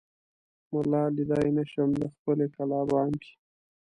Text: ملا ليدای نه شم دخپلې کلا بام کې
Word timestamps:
ملا 0.71 1.03
ليدای 1.15 1.49
نه 1.57 1.63
شم 1.71 1.89
دخپلې 2.03 2.47
کلا 2.55 2.79
بام 2.89 3.11
کې 3.21 3.31